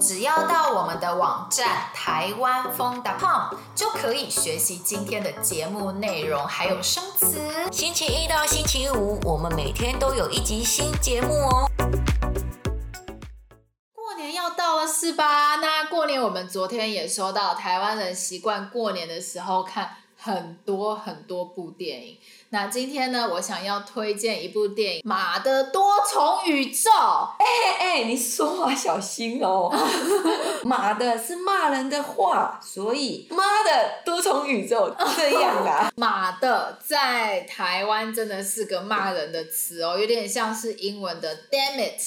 [0.00, 7.38] 只要到我们的网站台湾疯 .com 就可以学习今天的节目内容，还有生词。
[7.70, 11.70] 星期一到星期五，我们每天都有一集新节目哦。
[13.94, 15.56] 过年要到了是吧？
[15.56, 22.18] 那过年我们昨天也说到，台湾人习惯过年的时候看很多很多部电影。
[22.50, 26.90] 那今天呢，我想要推荐一部电影《马的多重宇宙》。
[27.38, 27.44] 哎
[27.78, 29.72] 哎哎，你说话小心哦！
[30.64, 35.90] 马的是骂人的话，所以妈的多重宇宙这样啊。
[35.96, 42.00] 马的在台湾真的是个骂人的词哦，有点像是英文的 damn it。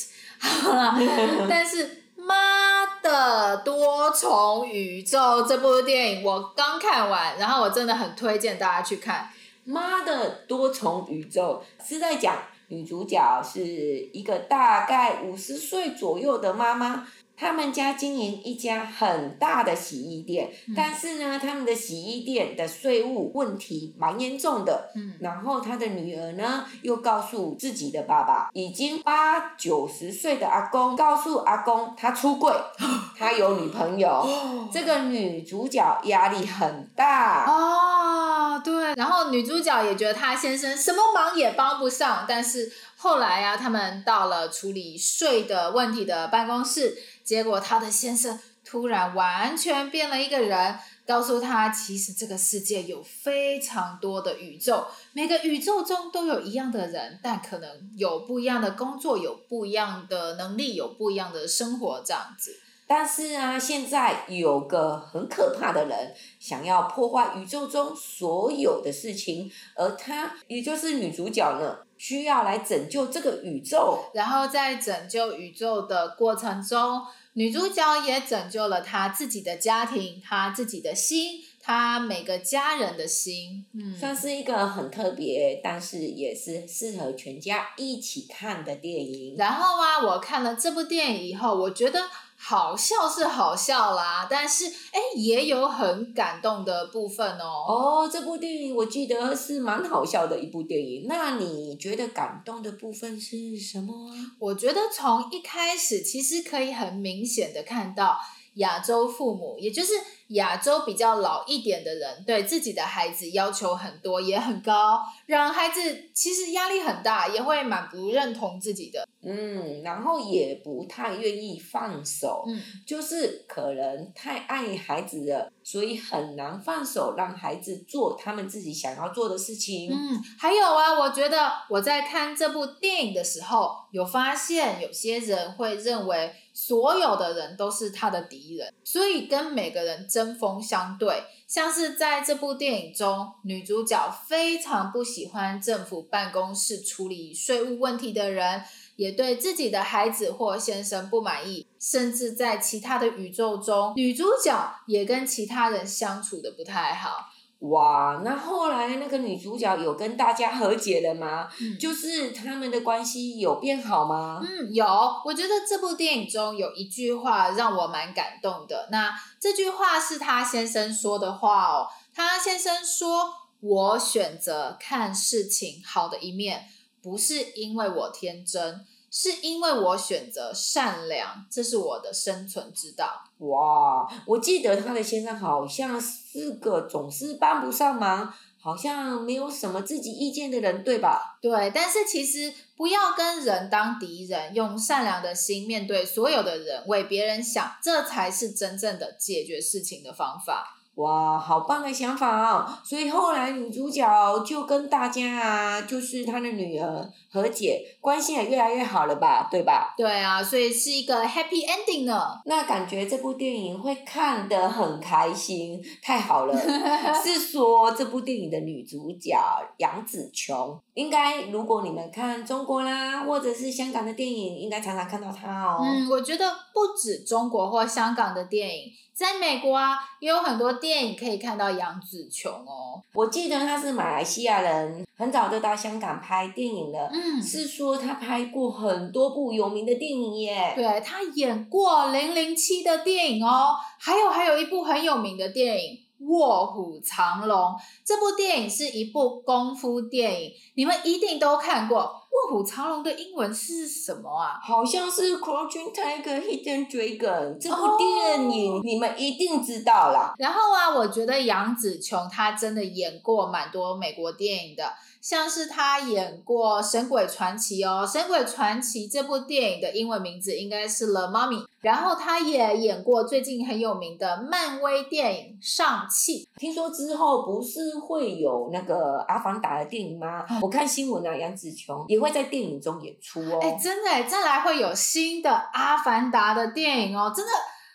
[1.49, 9.30] 但是妈的多重宇宙这部电影我刚看完，然后我真的很推荐大家去看。
[9.66, 12.38] 妈的多重宇宙是在讲
[12.68, 17.08] 女主角是一个大概五十岁左右的妈妈。
[17.36, 24.91] 他们家经营一家很大的洗衣店，嗯、但是呢，他们的洗衣店的税务问题蛮严重的。
[24.96, 32.54] 嗯，然后他的女儿呢，又告诉自己的爸爸，已经八九十岁的阿公告诉阿公他出柜，
[33.18, 34.26] 他有女朋友。
[34.72, 37.46] 这个女主角压力很大。
[37.46, 38.94] 哦，对。
[38.96, 46.96] 然后女主角也觉得她先生什么忙也帮不上，但是后来啊，他们到了处理税的问题的办公室。
[47.24, 62.60] 结果，他的先生突然完全变了一个人，告诉他，其实这个世界有非常多的宇宙，每个宇宙中都有一样的人，但可能有不一样的工作，有不一样的能力，有不一样的生活，这样子。
[62.85, 73.97] 但是啊，现在有个很可怕的人，想要破坏宇宙中所有的事情，而他，也就是女主角呢，需要来拯救这个宇宙。
[74.13, 77.01] 然后在拯救宇宙的过程中，
[77.31, 83.66] 女主角也拯救了她自己的家庭，她自己的心，她每个家人的心。
[83.73, 89.38] 嗯，算是一个很特别，但是也是适合全家一起看的电影。
[89.38, 92.01] 然后啊，我看了这部电影以后，我觉得。
[92.45, 97.45] 好笑是好笑啦，但是哎，也有很感动的部分哦。
[97.65, 101.05] 哦，这部电影我记得是蛮好笑的一部电影。
[101.07, 103.93] 那你觉得感动的部分是什么？
[104.39, 108.19] 我觉得从一开始其实可以很明显的看到
[108.55, 109.93] 亚洲父母，也就是
[110.27, 119.07] 亚洲比较老一点的人，对自己的孩子要求很多，也很高，让孩子其实压力很大，也会蛮不认同自己的。
[119.25, 129.91] 嗯，然后也不太愿意放手，嗯，就是可能太爱孩子了，所以很难放手，让孩子做他们自己想要做的事情。
[129.91, 141.23] 嗯，还有啊，我觉得我在看这部电影的时候，有发现有些人会认为所有的人都是他的敌人，所以跟每个人针锋相对。
[141.47, 148.63] 像是在这部电影中，女主角非常不喜欢政府办公室处理税务问题的人。
[148.95, 157.29] 也对自己的孩子或先生不满意，甚至在其他的宇宙中，女主角也跟其他人相处的不太好。
[157.59, 161.47] 哇，那后来那个女主角有跟大家和解了吗？
[161.61, 164.41] 嗯，就是他们的关系有变好吗？
[164.43, 164.85] 嗯，有。
[165.23, 168.89] 我觉得这部电影中有一句话让我蛮感动的。
[168.91, 171.87] 那这句话是他先生说的话哦。
[172.13, 176.65] 他先生说：“我选择看事情好的一面。”
[177.03, 183.25] 不是因为我天真，是因为我选择善良，这是我的生存之道。
[183.40, 191.38] 哇，我记得他的先生好像是个总是帮不上忙，好像没有什么自己意见的人，对吧？
[191.41, 200.80] 对，但是其实不要跟人当敌人，用善良的心面对所有的人，为别人想，这才是真正的解决事情的方法。
[200.95, 202.67] 哇，好棒的想法哦！
[202.83, 204.07] 所以后来女主角
[204.45, 209.95] 就跟大家啊，就是她的女儿和解，关系也越来越好了吧，对吧？
[209.97, 212.39] 对啊，所以是一个 happy ending 呢。
[212.45, 216.55] 那感觉这部电影会看得很开心，太好了。
[217.23, 219.35] 是说这部电影的女主角
[219.78, 225.79] 杨紫琼，应该如果你们看中国啦，或者是香港的电影，应该常常看到他哦。
[225.81, 228.91] 嗯，我觉得不止中国或香港的电影。
[229.13, 232.99] 在美国啊，也有很多电影可以看到杨紫琼哦。
[233.13, 237.09] 我记得他是马来西亚人，很早就到香港拍电影了。
[237.13, 240.73] 嗯，是说他拍过很多部有名的电影耶。
[240.75, 245.99] 对，他演过《零零七》的电影哦，还有还有一部很有名的电影。
[246.28, 247.75] 卧虎藏龙
[248.05, 252.22] 这部电影是一部功夫电影，你们一定都看过。
[252.34, 254.59] 卧虎藏龙的英文是什么啊？
[254.62, 260.34] 好像是 Crouching Tiger, Hidden Dragon 这部电影，你们一定知道啦。
[260.40, 264.84] 然后啊，我觉得杨紫琼她真的演过蛮多美国电影的。
[265.22, 276.44] 像是她演过《神鬼传奇》哦，《神鬼传奇》这部电影的英文名字应该是《The Mummy》，然后她也演过最近很有名的漫威电影《上汽》。
[276.60, 280.46] 听说之后不是会有那个《阿凡达》的电影吗？
[280.50, 283.60] 嗯、我看新闻啊，杨紫琼也会在电影中演出哦。
[283.62, 287.52] 哎，真的哎，再来会有新的《阿凡达》的电影哦，真的。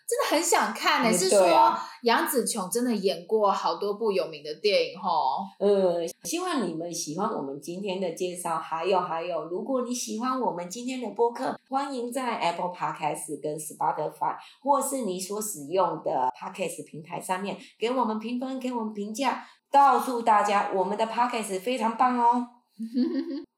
[0.08, 5.44] 真的很想看呢、欸，是说杨紫琼真的演过好多部有名的电影齁。
[5.60, 22.46] 嗯，希望你们喜欢我们今天的介绍，还有还有，如果你喜欢我们今天的播客，欢迎在 Apple Podcast 跟 Spotify 或是你所使用的 Podcast 平台上面给我们评分，给我们评价，告诉大家我们的 Podcast 非常棒哦。